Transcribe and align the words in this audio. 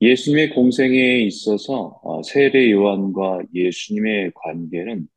예수님의 0.00 0.50
공생에 0.50 1.20
있어서 1.22 2.00
어, 2.04 2.22
세례 2.22 2.70
요한과 2.70 3.42
예수님의 3.54 4.32
관계는 4.34 5.08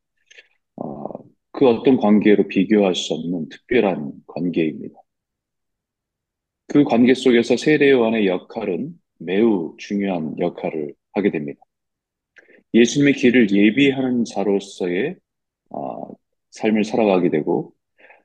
어, 0.76 1.04
그 1.52 1.68
어떤 1.68 1.96
관계로 1.98 2.48
비교할 2.48 2.94
수 2.94 3.14
없는 3.14 3.48
특별한 3.48 4.12
관계입니다. 4.26 4.94
그 6.66 6.84
관계 6.84 7.14
속에서 7.14 7.56
세례 7.56 7.90
요한의 7.90 8.26
역할은 8.26 8.94
매우 9.18 9.76
중요한 9.78 10.36
역할을 10.38 10.94
하게 11.12 11.30
됩니다. 11.30 11.60
예수님의 12.74 13.14
길을 13.14 13.50
예비하는 13.52 14.24
자로서의 14.24 15.16
어, 15.70 16.08
삶을 16.50 16.84
살아가게 16.84 17.30
되고 17.30 17.72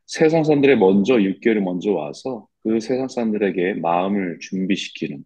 세상 0.05 0.43
사람들의 0.43 0.77
먼저 0.77 1.15
6개월이 1.15 1.59
먼저 1.59 1.91
와서 1.91 2.47
그 2.63 2.79
세상 2.79 3.07
사람들에게 3.09 3.75
마음을 3.75 4.39
준비시키는 4.39 5.23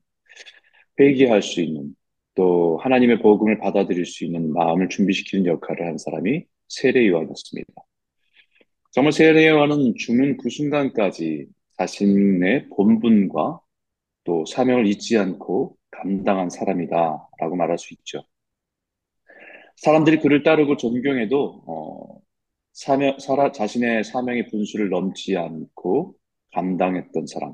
회개할 0.99 1.41
수 1.41 1.61
있는 1.61 1.95
또 2.35 2.77
하나님의 2.81 3.19
복음을 3.19 3.59
받아들일 3.59 4.05
수 4.05 4.25
있는 4.25 4.53
마음을 4.53 4.89
준비시키는 4.89 5.45
역할을 5.45 5.85
한 5.85 5.97
사람이 5.97 6.45
세례 6.67 7.07
요한이었습니다. 7.07 7.73
정말 8.91 9.11
세례 9.11 9.47
요한은 9.47 9.95
죽는 9.97 10.37
그 10.37 10.49
순간까지 10.49 11.47
자신의 11.77 12.69
본분과 12.69 13.59
또 14.23 14.45
사명을 14.45 14.87
잊지 14.87 15.17
않고 15.17 15.77
감당한 15.89 16.49
사람이다라고 16.49 17.55
말할 17.55 17.77
수 17.77 17.93
있죠. 17.95 18.23
사람들이 19.77 20.19
그를 20.19 20.43
따르고 20.43 20.77
존경해도 20.77 21.63
어, 21.67 22.21
사명, 22.73 23.17
사라, 23.19 23.51
자신의 23.51 24.03
사명의 24.03 24.47
분수를 24.49 24.89
넘지 24.89 25.37
않고 25.37 26.15
감당했던 26.53 27.27
사람. 27.27 27.53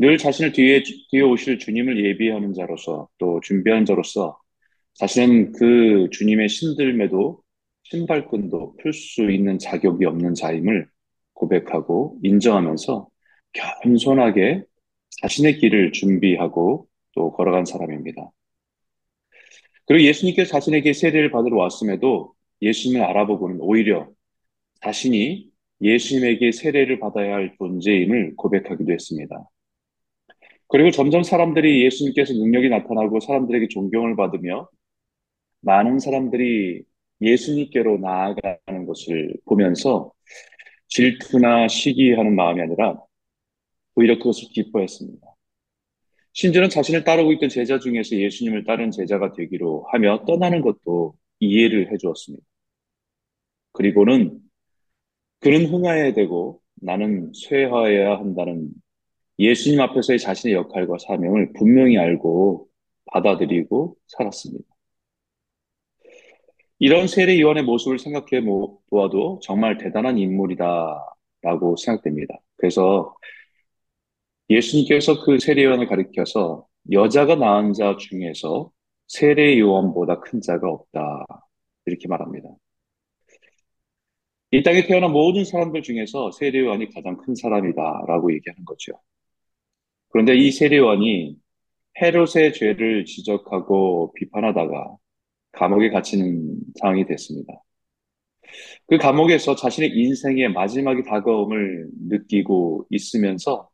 늘 0.00 0.16
자신을 0.16 0.52
뒤에, 0.52 0.82
뒤에 1.10 1.20
오실 1.20 1.58
주님을 1.58 2.02
예비하는 2.02 2.54
자로서 2.54 3.10
또 3.18 3.38
준비하는 3.40 3.84
자로서 3.84 4.40
자신은 4.94 5.52
그 5.52 6.08
주님의 6.10 6.48
신들매도 6.48 7.42
신발끈도 7.82 8.76
풀 8.78 8.94
수 8.94 9.30
있는 9.30 9.58
자격이 9.58 10.06
없는 10.06 10.32
자임을 10.32 10.86
고백하고 11.34 12.18
인정하면서 12.22 13.08
겸손하게 13.52 14.64
자신의 15.20 15.58
길을 15.58 15.92
준비하고 15.92 16.88
또 17.14 17.32
걸어간 17.32 17.66
사람입니다. 17.66 18.30
그리고 19.84 20.02
예수님께서 20.04 20.50
자신에게 20.50 20.94
세례를 20.94 21.30
받으러 21.30 21.58
왔음에도 21.58 22.32
예수님을 22.62 23.04
알아보고는 23.04 23.58
오히려 23.60 24.08
자신이 24.80 25.50
예수님에게 25.82 26.52
세례를 26.52 27.00
받아야 27.00 27.34
할 27.34 27.54
존재임을 27.58 28.36
고백하기도 28.36 28.90
했습니다. 28.94 29.46
그리고 30.70 30.90
점점 30.90 31.22
사람들이 31.22 31.84
예수님께서 31.84 32.32
능력이 32.32 32.68
나타나고 32.68 33.20
사람들에게 33.20 33.68
존경을 33.68 34.16
받으며 34.16 34.68
많은 35.60 35.98
사람들이 35.98 36.84
예수님께로 37.20 37.98
나아가는 37.98 38.86
것을 38.86 39.34
보면서 39.46 40.12
질투나 40.88 41.68
시기하는 41.68 42.34
마음이 42.34 42.60
아니라 42.62 43.00
오히려 43.94 44.16
그것을 44.18 44.48
기뻐했습니다. 44.52 45.26
심지어는 46.32 46.70
자신을 46.70 47.04
따르고 47.04 47.32
있던 47.34 47.48
제자 47.48 47.78
중에서 47.78 48.16
예수님을 48.16 48.64
따른 48.64 48.90
제자가 48.90 49.32
되기로 49.32 49.86
하며 49.90 50.24
떠나는 50.24 50.60
것도 50.62 51.14
이해를 51.40 51.92
해 51.92 51.96
주었습니다. 51.98 52.44
그리고는 53.72 54.40
그는 55.40 55.66
흥하여야 55.66 56.14
되고 56.14 56.60
나는 56.76 57.32
쇠하여야 57.34 58.18
한다는 58.18 58.70
예수님 59.40 59.80
앞에서의 59.80 60.18
자신의 60.18 60.54
역할과 60.54 60.98
사명을 60.98 61.54
분명히 61.54 61.96
알고 61.96 62.68
받아들이고 63.06 63.96
살았습니다. 64.06 64.66
이런 66.78 67.06
세례 67.08 67.40
요한의 67.40 67.64
모습을 67.64 67.98
생각해 67.98 68.44
보아도 68.90 69.40
정말 69.42 69.78
대단한 69.78 70.18
인물이다라고 70.18 71.76
생각됩니다. 71.78 72.38
그래서 72.56 73.16
예수님께서 74.50 75.24
그 75.24 75.38
세례 75.38 75.64
요한을 75.64 75.86
가리켜서 75.88 76.66
여자가 76.92 77.36
낳은 77.36 77.72
자 77.72 77.96
중에서 77.96 78.70
세례 79.08 79.58
요한보다 79.58 80.20
큰 80.20 80.40
자가 80.42 80.68
없다. 80.68 81.26
이렇게 81.86 82.08
말합니다. 82.08 82.48
이 84.52 84.62
땅에 84.62 84.86
태어난 84.86 85.12
모든 85.12 85.44
사람들 85.44 85.82
중에서 85.82 86.30
세례 86.32 86.60
요한이 86.60 86.90
가장 86.90 87.16
큰 87.16 87.34
사람이다라고 87.34 88.34
얘기하는 88.34 88.64
거죠. 88.64 88.92
그런데 90.10 90.36
이 90.36 90.50
세례 90.52 90.78
요한이 90.78 91.36
헤롯의 92.00 92.54
죄를 92.54 93.04
지적하고 93.04 94.12
비판하다가 94.14 94.96
감옥에 95.52 95.90
갇히는 95.90 96.56
상황이 96.80 97.06
됐습니다. 97.06 97.62
그 98.88 98.98
감옥에서 98.98 99.54
자신의 99.54 99.90
인생의 99.94 100.52
마지막이 100.52 101.04
다가옴을 101.04 101.88
느끼고 102.08 102.86
있으면서 102.90 103.68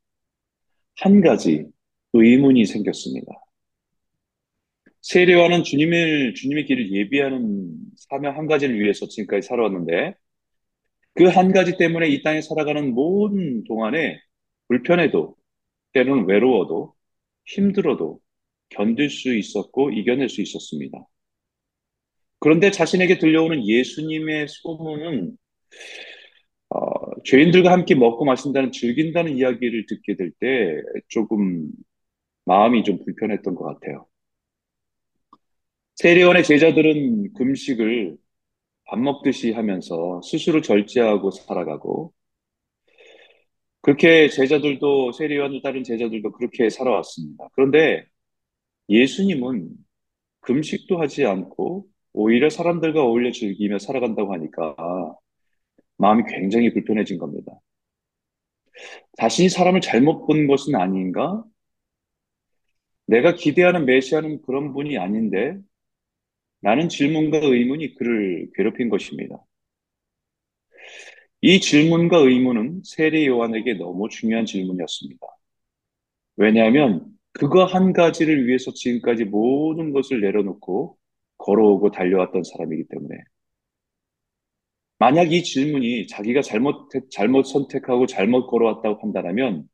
한 0.97 1.21
가지 1.21 1.67
의문이 2.13 2.67
생겼습니다. 2.67 3.27
세례와는 5.03 5.63
주님을, 5.63 6.35
주님의 6.35 6.67
길을 6.67 6.93
예비하는 6.93 7.71
사명 7.97 8.37
한 8.37 8.47
가지를 8.47 8.79
위해서 8.81 9.07
지금까지 9.07 9.47
살아왔는데, 9.47 10.15
그 11.15 11.25
한 11.29 11.53
가지 11.53 11.77
때문에 11.79 12.09
이 12.09 12.23
땅에 12.23 12.41
살아가는 12.43 12.93
모든 12.95 13.65
동안에 13.65 14.21
불편해도, 14.69 15.37
때로는 15.97 16.27
외로워도, 16.29 16.95
힘들어도 17.47 18.21
견딜 18.69 19.09
수 19.09 19.35
있었고 19.35 19.93
이겨낼 19.93 20.29
수 20.29 20.43
있었습니다. 20.43 20.99
그런데 22.39 22.71
자신에게 22.71 23.19
들려오는 23.19 23.67
예수님의 23.67 24.47
소문은 24.49 25.39
어, 26.69 27.23
죄인들과 27.25 27.73
함께 27.73 27.95
먹고 27.95 28.25
마신다는 28.25 28.73
즐긴다는 28.73 29.37
이야기를 29.39 29.87
듣게 29.89 30.17
될 30.17 30.33
때 30.41 30.83
조금 31.09 31.71
마음이 32.45 32.85
좀 32.85 32.99
불편했던 33.05 33.55
것 33.55 33.65
같아요. 33.65 34.07
세례원의 35.97 36.45
제자들은 36.45 37.33
금식을 37.35 38.17
밥 38.85 38.99
먹듯이 39.01 39.53
하면서 39.53 40.21
스스로 40.23 40.61
절제하고 40.63 41.31
살아가고 41.31 42.13
그렇게 43.87 44.29
제자들도 44.29 45.13
세례원을 45.13 45.63
따른 45.63 45.85
제자들도 45.85 46.33
그렇게 46.33 46.69
살아왔습니다. 46.71 47.47
그런데 47.53 48.05
예수님은 48.89 49.71
금식도 50.41 50.99
하지 50.99 51.25
않고 51.25 51.87
오히려 52.13 52.51
사람들과 52.51 53.05
어울려 53.05 53.31
즐기며 53.31 53.79
살아간다고 53.79 54.33
하니까 54.33 54.75
마음이 55.99 56.25
굉장히 56.29 56.73
불편해진 56.73 57.17
겁니다. 57.19 57.53
자신이 59.19 59.51
사람을 59.51 59.81
잘못 59.81 60.27
본 60.27 60.49
것은 60.49 60.75
아닌가? 60.75 61.45
내가 63.07 63.37
기대하는 63.37 63.87
메시아는 63.87 64.43
그런 64.43 64.73
분이 64.73 64.99
아닌데 64.99 65.57
라는 66.61 66.89
질문과 66.89 67.39
의문이 67.41 67.95
그를 67.95 68.51
괴롭힌 68.57 68.89
것입니다. 68.89 69.46
이 71.43 71.61
질문과 71.61 72.19
의문은 72.19 72.83
세례 72.85 73.27
요한에게 73.27 73.75
너무 73.75 74.09
중요한 74.09 74.47
질문이었습니다. 74.47 75.27
왜냐하면 76.37 77.07
그거 77.33 77.65
한 77.65 77.93
가지를 77.93 78.47
위해서 78.47 78.73
지금까지 78.73 79.25
모든 79.25 79.93
것을 79.93 80.21
내려놓고 80.21 80.97
걸어오고 81.39 81.91
달려왔던 81.91 82.43
사람이기 82.45 82.85
때문에 82.89 83.17
만약 84.99 85.33
이 85.33 85.43
질문이 85.43 86.07
자기가 86.07 86.41
잘못, 86.41 86.89
잘못 87.11 87.45
선택하고 87.45 88.07
잘못 88.07 88.47
걸어왔다고 88.47 88.99
판단하면 88.99 89.69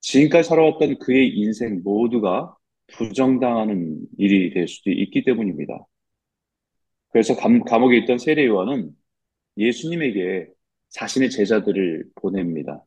지금까지 0.00 0.48
살아왔던 0.48 0.98
그의 1.00 1.30
인생 1.30 1.82
모두가 1.82 2.56
부정당하는 2.92 3.98
일이 4.18 4.52
될 4.52 4.68
수도 4.68 4.90
있기 4.90 5.24
때문입니다. 5.24 5.86
그래서 7.08 7.34
감, 7.34 7.64
감옥에 7.64 7.98
있던 7.98 8.18
세례 8.18 8.46
요한은 8.46 8.90
예수님에게 9.56 10.48
자신의 10.94 11.30
제자들을 11.30 12.04
보냅니다. 12.14 12.84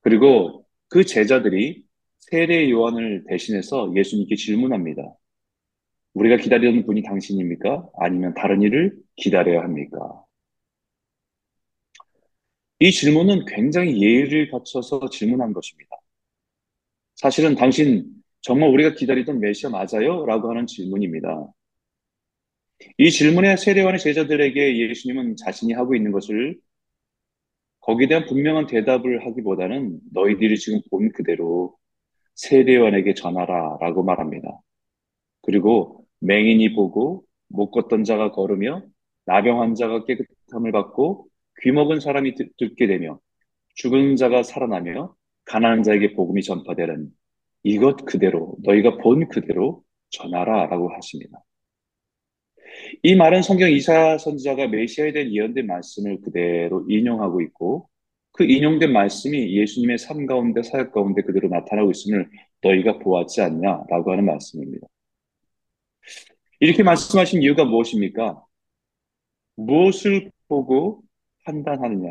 그리고 0.00 0.66
그 0.88 1.04
제자들이 1.04 1.84
세례 2.18 2.70
요한을 2.70 3.24
대신해서 3.28 3.92
예수님께 3.94 4.34
질문합니다. 4.34 5.02
우리가 6.14 6.38
기다리는 6.38 6.86
분이 6.86 7.02
당신입니까? 7.02 7.90
아니면 8.00 8.32
다른 8.34 8.62
일을 8.62 8.96
기다려야 9.16 9.62
합니까? 9.62 10.24
이 12.78 12.90
질문은 12.90 13.44
굉장히 13.44 14.02
예의를 14.02 14.50
갖춰서 14.50 15.08
질문한 15.10 15.52
것입니다. 15.52 15.90
사실은 17.14 17.54
당신 17.56 18.06
정말 18.40 18.70
우리가 18.70 18.94
기다리던 18.94 19.40
메시아 19.40 19.70
맞아요? 19.70 20.24
라고 20.24 20.50
하는 20.50 20.66
질문입니다. 20.66 21.52
이 22.98 23.10
질문에 23.10 23.56
세례원의 23.56 24.00
제자들에게 24.00 24.78
예수님은 24.88 25.36
자신이 25.36 25.72
하고 25.74 25.94
있는 25.94 26.12
것을 26.12 26.58
거기에 27.86 28.08
대한 28.08 28.26
분명한 28.26 28.66
대답을 28.66 29.24
하기보다는 29.24 30.00
너희들이 30.12 30.58
지금 30.58 30.80
본 30.90 31.12
그대로 31.12 31.76
세례원에게 32.34 33.14
전하라 33.14 33.78
라고 33.80 34.02
말합니다. 34.02 34.60
그리고 35.42 36.04
맹인이 36.18 36.74
보고 36.74 37.24
못 37.48 37.70
걷던 37.70 38.02
자가 38.02 38.32
걸으며 38.32 38.82
나병 39.24 39.60
환자가 39.62 40.04
깨끗함을 40.04 40.72
받고 40.72 41.28
귀먹은 41.62 42.00
사람이 42.00 42.34
듣게 42.58 42.88
되며 42.88 43.20
죽은 43.76 44.16
자가 44.16 44.42
살아나며 44.42 45.14
가난한 45.44 45.84
자에게 45.84 46.14
복음이 46.14 46.42
전파되는 46.42 47.08
이것 47.62 48.04
그대로 48.04 48.56
너희가 48.64 48.96
본 48.96 49.28
그대로 49.28 49.84
전하라 50.10 50.66
라고 50.66 50.92
하십니다. 50.92 51.38
이 53.02 53.14
말은 53.14 53.42
성경 53.42 53.70
이사 53.70 54.18
선지자가 54.18 54.68
메시아에 54.68 55.12
대한 55.12 55.32
예언된 55.32 55.66
말씀을 55.66 56.20
그대로 56.20 56.84
인용하고 56.88 57.40
있고 57.42 57.88
그 58.32 58.44
인용된 58.44 58.92
말씀이 58.92 59.56
예수님의 59.56 59.98
삶 59.98 60.26
가운데 60.26 60.62
사역 60.62 60.92
가운데 60.92 61.22
그대로 61.22 61.48
나타나고 61.48 61.90
있음을 61.90 62.28
너희가 62.62 62.98
보았지 62.98 63.40
않냐라고 63.40 64.12
하는 64.12 64.26
말씀입니다. 64.26 64.86
이렇게 66.60 66.82
말씀하신 66.82 67.42
이유가 67.42 67.64
무엇입니까? 67.64 68.42
무엇을 69.56 70.30
보고 70.48 71.02
판단하느냐? 71.44 72.10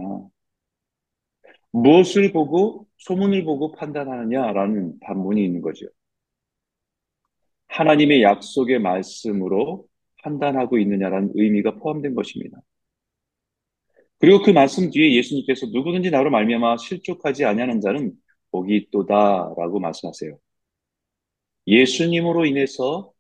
무엇을 1.71 2.31
보고 2.31 2.87
소문을 2.97 3.43
보고 3.43 3.71
판단하느냐라는 3.73 4.99
반문이 5.01 5.43
있는 5.43 5.61
거죠. 5.61 5.87
하나님의 7.67 8.23
약속의 8.23 8.79
말씀으로 8.79 9.85
판단하고 10.25 10.79
있느냐라는 10.79 11.31
의미가 11.35 11.75
포함된 11.75 12.15
것입니다. 12.15 12.57
그리고 14.19 14.41
그 14.41 14.51
말씀 14.51 14.89
뒤에 14.89 15.13
예수님께서 15.15 15.67
누구든지 15.67 16.09
나로 16.09 16.31
말미암아 16.31 16.77
실족하지 16.77 17.45
아니하는 17.45 17.81
자는 17.81 18.13
복이 18.51 18.75
있도다라고 18.75 19.79
말씀하세요. 19.79 20.37
예수님으로 21.67 22.45
인해서 22.45 23.11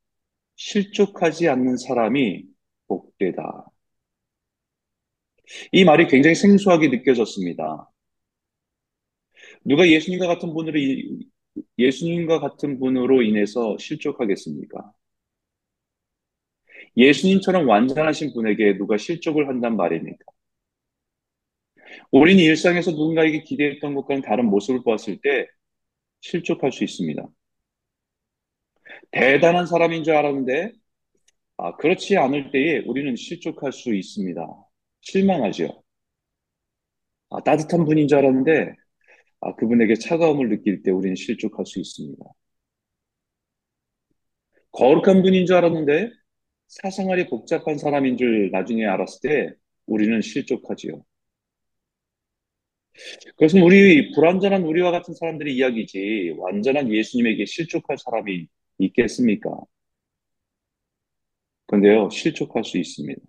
실족하지 0.55 1.49
않는 1.49 1.77
사람이 1.77 2.45
복되다. 2.87 3.65
이 5.71 5.83
말이 5.85 6.07
굉장히 6.07 6.35
생소하게 6.35 6.87
느껴졌습니다. 6.89 7.89
누가 9.63 9.87
예수님과 9.87 10.27
같은 10.27 10.53
분으로 10.53 10.79
예수님과 11.77 12.39
같은 12.39 12.79
분으로 12.79 13.21
인해서 13.21 13.77
실족하겠습니까? 13.77 14.91
예수님처럼 16.97 17.67
완전하신 17.67 18.33
분에게 18.33 18.77
누가 18.77 18.97
실족을 18.97 19.47
한단 19.47 19.75
말입니까? 19.75 20.25
우리는 22.11 22.41
일상에서 22.43 22.91
누군가에게 22.91 23.43
기대했던 23.43 23.95
것과는 23.95 24.21
다른 24.21 24.45
모습을 24.45 24.83
보았을 24.83 25.19
때 25.21 25.47
실족할 26.21 26.71
수 26.71 26.83
있습니다. 26.83 27.27
대단한 29.11 29.65
사람인 29.65 30.03
줄 30.03 30.15
알았는데, 30.15 30.71
아, 31.57 31.75
그렇지 31.77 32.17
않을 32.17 32.51
때에 32.51 32.79
우리는 32.85 33.15
실족할 33.15 33.73
수 33.73 33.93
있습니다. 33.93 34.47
실망하죠. 35.01 35.83
아, 37.29 37.41
따뜻한 37.43 37.85
분인 37.85 38.07
줄 38.07 38.17
알았는데, 38.19 38.75
아, 39.41 39.55
그분에게 39.55 39.95
차가움을 39.95 40.49
느낄 40.49 40.83
때 40.83 40.91
우리는 40.91 41.15
실족할 41.15 41.65
수 41.65 41.79
있습니다. 41.79 42.23
거룩한 44.71 45.23
분인 45.23 45.45
줄 45.47 45.55
알았는데, 45.55 46.11
사생활이 46.67 47.27
복잡한 47.27 47.77
사람인 47.77 48.17
줄 48.17 48.51
나중에 48.51 48.85
알았을 48.85 49.29
때 49.29 49.53
우리는 49.85 50.21
실족하지요. 50.21 51.03
그것은 53.37 53.61
우리 53.61 54.11
불완전한 54.13 54.63
우리와 54.63 54.91
같은 54.91 55.13
사람들의 55.13 55.53
이야기지 55.55 56.33
완전한 56.37 56.91
예수님에게 56.91 57.45
실족할 57.45 57.97
사람이 57.97 58.47
있겠습니까? 58.79 59.49
근데요, 61.67 62.09
실족할 62.09 62.63
수 62.63 62.77
있습니다. 62.77 63.21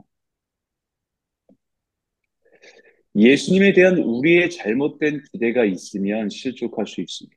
예수님에 3.17 3.73
대한 3.73 3.99
우리의 3.99 4.51
잘못된 4.51 5.23
기대가 5.33 5.65
있으면 5.65 6.29
실족할 6.29 6.87
수 6.87 7.01
있습니다. 7.01 7.37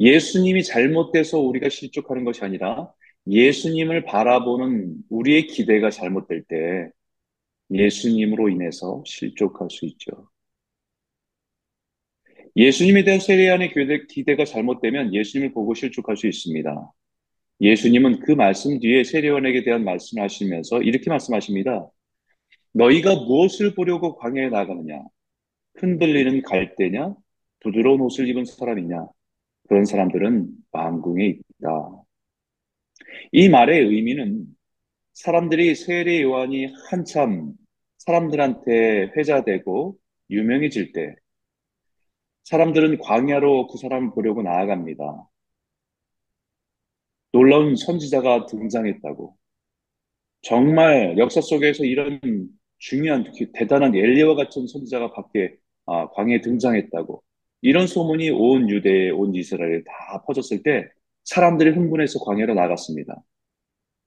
예수님이 0.00 0.64
잘못돼서 0.64 1.38
우리가 1.38 1.68
실족하는 1.68 2.24
것이 2.24 2.42
아니라 2.44 2.92
예수님을 3.26 4.04
바라보는 4.04 4.96
우리의 5.08 5.46
기대가 5.46 5.90
잘못될 5.90 6.44
때 6.44 6.90
예수님으로 7.70 8.48
인해서 8.48 9.02
실족할 9.06 9.68
수 9.70 9.86
있죠. 9.86 10.28
예수님에 12.56 13.04
대한 13.04 13.18
세례안의 13.20 13.72
기대가 14.08 14.44
잘못되면 14.44 15.14
예수님을 15.14 15.52
보고 15.54 15.74
실족할 15.74 16.16
수 16.16 16.26
있습니다. 16.26 16.92
예수님은 17.60 18.20
그 18.20 18.32
말씀 18.32 18.78
뒤에 18.80 19.04
세례원에게 19.04 19.64
대한 19.64 19.84
말씀을 19.84 20.22
하시면서 20.24 20.82
이렇게 20.82 21.08
말씀하십니다. 21.08 21.88
너희가 22.72 23.14
무엇을 23.14 23.74
보려고 23.74 24.16
광야에 24.16 24.48
나가느냐? 24.48 25.00
흔들리는 25.76 26.42
갈대냐? 26.42 27.14
부드러운 27.60 28.00
옷을 28.00 28.28
입은 28.28 28.44
사람이냐? 28.44 29.06
그런 29.68 29.84
사람들은 29.84 30.48
왕궁에 30.72 31.26
있다. 31.26 32.01
이 33.30 33.48
말의 33.48 33.80
의미는 33.86 34.46
사람들이 35.12 35.74
세례 35.74 36.22
요한이 36.22 36.66
한참 36.90 37.52
사람들한테 37.98 39.12
회자되고 39.16 39.96
유명해질 40.30 40.92
때 40.92 41.14
사람들은 42.44 42.98
광야로 42.98 43.68
그 43.68 43.78
사람을 43.78 44.10
보려고 44.14 44.42
나아갑니다. 44.42 45.28
놀라운 47.32 47.76
선지자가 47.76 48.46
등장했다고. 48.46 49.36
정말 50.42 51.16
역사 51.18 51.40
속에서 51.40 51.84
이런 51.84 52.20
중요한 52.78 53.32
대단한 53.54 53.94
엘리와 53.94 54.34
같은 54.34 54.66
선지자가 54.66 55.12
밖에 55.12 55.56
아, 55.86 56.08
광야에 56.10 56.40
등장했다고. 56.40 57.22
이런 57.62 57.86
소문이 57.86 58.30
온 58.30 58.68
유대에 58.68 59.10
온 59.10 59.34
이스라엘에 59.34 59.84
다 59.84 60.24
퍼졌을 60.26 60.62
때 60.62 60.88
사람들이 61.24 61.70
흥분해서 61.70 62.20
광야로 62.20 62.54
나갔습니다. 62.54 63.22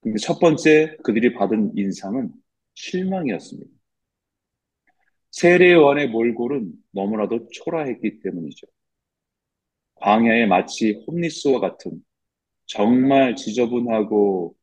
근데 0.01 0.17
첫 0.19 0.39
번째 0.39 0.97
그들이 1.03 1.33
받은 1.33 1.73
인상은 1.77 2.31
실망이었습니다. 2.75 3.71
세례원의 5.31 6.09
몰골은 6.09 6.73
너무나도 6.91 7.49
초라했기 7.51 8.21
때문이죠. 8.21 8.67
광야에 9.95 10.45
마치 10.45 11.03
홈리스와 11.07 11.59
같은 11.59 12.03
정말 12.67 13.35
지저분하고 13.35 14.55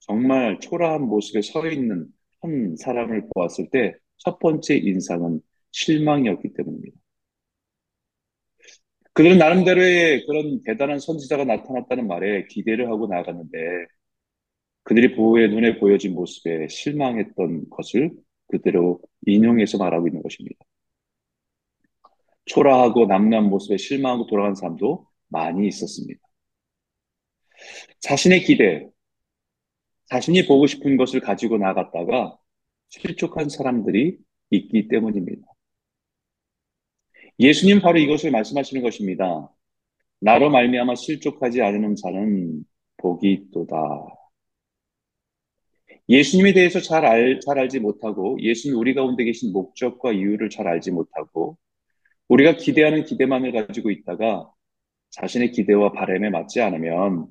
정말 0.00 0.60
초라한 0.60 1.02
모습에 1.02 1.42
서 1.42 1.68
있는 1.68 2.08
한 2.42 2.76
사람을 2.76 3.28
보았을 3.34 3.70
때 3.70 3.94
첫 4.18 4.38
번째 4.40 4.76
인상은 4.76 5.40
실망이었기 5.72 6.52
때문입니다. 6.54 6.96
그들은 9.18 9.36
나름대로의 9.36 10.26
그런 10.26 10.62
대단한 10.62 11.00
선지자가 11.00 11.44
나타났다는 11.44 12.06
말에 12.06 12.46
기대를 12.46 12.86
하고 12.88 13.08
나갔는데 13.08 13.58
그들이 14.84 15.16
보호의 15.16 15.48
눈에 15.48 15.80
보여진 15.80 16.14
모습에 16.14 16.68
실망했던 16.68 17.68
것을 17.68 18.12
그대로 18.46 19.00
인용해서 19.26 19.76
말하고 19.76 20.06
있는 20.06 20.22
것입니다. 20.22 20.64
초라하고 22.44 23.06
남남 23.06 23.50
모습에 23.50 23.76
실망하고 23.76 24.28
돌아간 24.28 24.54
사람도 24.54 25.08
많이 25.26 25.66
있었습니다. 25.66 26.20
자신의 27.98 28.42
기대, 28.44 28.86
자신이 30.10 30.46
보고 30.46 30.68
싶은 30.68 30.96
것을 30.96 31.18
가지고 31.18 31.58
나갔다가 31.58 32.38
실족한 32.90 33.48
사람들이 33.48 34.16
있기 34.50 34.86
때문입니다. 34.86 35.57
예수님 37.40 37.80
바로 37.80 37.98
이것을 37.98 38.30
말씀하시는 38.30 38.82
것입니다. 38.82 39.48
나로 40.20 40.50
말미암아 40.50 40.96
실족하지 40.96 41.62
않는 41.62 41.94
자는 41.96 42.64
복이 42.96 43.32
있도다. 43.32 43.76
예수님에 46.08 46.52
대해서 46.52 46.80
잘, 46.80 47.04
알, 47.04 47.38
잘 47.40 47.58
알지 47.58 47.80
못하고 47.80 48.38
예수님 48.40 48.78
우리 48.78 48.94
가운데 48.94 49.24
계신 49.24 49.52
목적과 49.52 50.12
이유를 50.12 50.50
잘 50.50 50.66
알지 50.66 50.90
못하고 50.90 51.58
우리가 52.28 52.56
기대하는 52.56 53.04
기대만을 53.04 53.52
가지고 53.52 53.90
있다가 53.90 54.50
자신의 55.10 55.52
기대와 55.52 55.92
바램에 55.92 56.30
맞지 56.30 56.60
않으면 56.60 57.26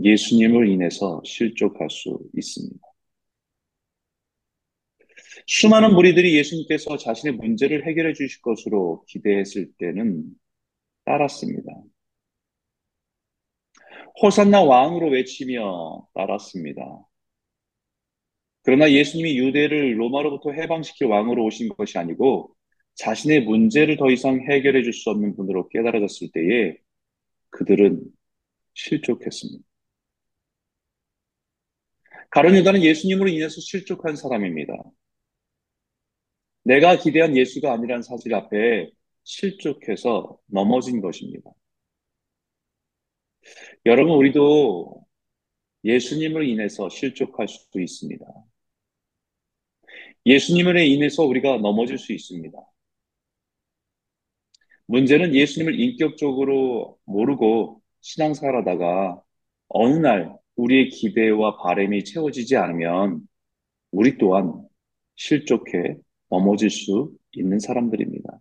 예수님을 0.00 0.68
인해서 0.68 1.20
실족할 1.24 1.90
수 1.90 2.18
있습니다. 2.36 2.87
수많은 5.48 5.94
무리들이 5.94 6.36
예수님께서 6.36 6.98
자신의 6.98 7.36
문제를 7.36 7.86
해결해 7.86 8.12
주실 8.12 8.42
것으로 8.42 9.04
기대했을 9.08 9.72
때는 9.78 10.24
따랐습니다. 11.06 11.72
호산나 14.22 14.62
왕으로 14.62 15.08
외치며 15.10 16.06
따랐습니다. 16.14 16.82
그러나 18.62 18.90
예수님이 18.92 19.38
유대를 19.38 19.98
로마로부터 19.98 20.52
해방시킬 20.52 21.06
왕으로 21.06 21.46
오신 21.46 21.70
것이 21.70 21.96
아니고 21.96 22.54
자신의 22.96 23.44
문제를 23.44 23.96
더 23.96 24.10
이상 24.10 24.40
해결해 24.50 24.82
줄 24.82 24.92
수 24.92 25.08
없는 25.10 25.34
분으로 25.34 25.68
깨달아졌을 25.70 26.28
때에 26.34 26.76
그들은 27.50 28.02
실족했습니다. 28.74 29.64
가룟 32.30 32.54
유다는 32.56 32.82
예수님으로 32.82 33.30
인해서 33.30 33.60
실족한 33.62 34.16
사람입니다. 34.16 34.74
내가 36.68 36.98
기대한 36.98 37.34
예수가 37.34 37.72
아니란 37.72 38.02
사실 38.02 38.34
앞에 38.34 38.90
실족해서 39.24 40.38
넘어진 40.44 41.00
것입니다. 41.00 41.50
여러분, 43.86 44.12
우리도 44.16 45.02
예수님을 45.84 46.46
인해서 46.46 46.90
실족할 46.90 47.48
수도 47.48 47.80
있습니다. 47.80 48.26
예수님을 50.26 50.78
인해서 50.80 51.22
우리가 51.24 51.56
넘어질 51.56 51.96
수 51.96 52.12
있습니다. 52.12 52.58
문제는 54.84 55.34
예수님을 55.34 55.80
인격적으로 55.80 56.98
모르고 57.04 57.80
신앙생활하다가 58.02 59.22
어느 59.68 59.94
날 59.94 60.36
우리의 60.56 60.90
기대와 60.90 61.62
바램이 61.62 62.04
채워지지 62.04 62.56
않으면 62.56 63.26
우리 63.90 64.18
또한 64.18 64.68
실족해 65.16 65.96
넘어질 66.30 66.70
수 66.70 67.16
있는 67.32 67.58
사람들입니다. 67.58 68.40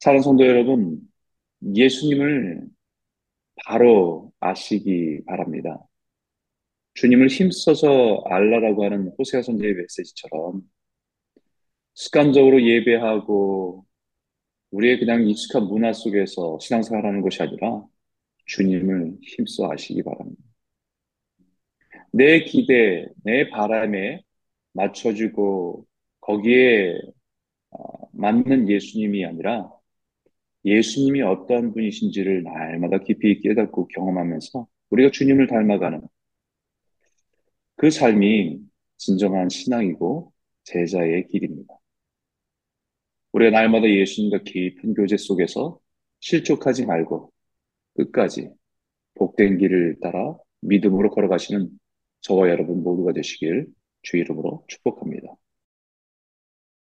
사랑하는 0.00 0.22
성도 0.22 0.46
여러분, 0.46 1.00
예수님을 1.74 2.68
바로 3.64 4.32
아시기 4.40 5.24
바랍니다. 5.26 5.84
주님을 6.94 7.28
힘써서 7.28 8.22
알라라고 8.26 8.84
하는 8.84 9.12
호세아 9.18 9.42
선제의 9.42 9.74
메시지처럼 9.74 10.62
습관적으로 11.94 12.62
예배하고 12.62 13.84
우리의 14.70 14.98
그냥 14.98 15.28
익숙한 15.28 15.66
문화 15.68 15.92
속에서 15.92 16.58
신앙생활하는 16.60 17.20
것이 17.22 17.42
아니라 17.42 17.84
주님을 18.46 19.18
힘써 19.22 19.70
아시기 19.70 20.02
바랍니다. 20.02 20.42
내 22.12 22.42
기대, 22.44 23.06
내 23.24 23.48
바람에 23.50 24.22
맞춰주고 24.72 25.86
거기에 26.20 26.98
어, 27.70 28.08
맞는 28.12 28.68
예수님이 28.68 29.24
아니라 29.24 29.70
예수님이 30.64 31.22
어떠한 31.22 31.72
분이신지를 31.72 32.42
날마다 32.42 32.98
깊이 32.98 33.40
깨닫고 33.40 33.88
경험하면서 33.88 34.66
우리가 34.90 35.10
주님을 35.10 35.46
닮아가는 35.46 36.02
그 37.76 37.90
삶이 37.90 38.60
진정한 38.96 39.48
신앙이고 39.48 40.32
제자의 40.64 41.28
길입니다. 41.28 41.78
우리가 43.32 43.50
날마다 43.50 43.88
예수님과 43.88 44.42
깊은 44.42 44.94
교제 44.94 45.16
속에서 45.16 45.78
실족하지 46.20 46.86
말고 46.86 47.32
끝까지 47.94 48.50
복된 49.14 49.58
길을 49.58 49.98
따라 50.00 50.36
믿음으로 50.62 51.10
걸어가시는 51.10 51.70
저와 52.20 52.48
여러분 52.48 52.82
모두가 52.82 53.12
되시길 53.12 53.66
주 54.08 54.16
이름으로 54.16 54.64
축복합니다. 54.68 55.28